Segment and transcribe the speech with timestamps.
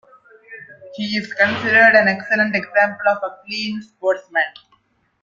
[0.95, 4.45] He is considered an excellent example of a clean sportsman.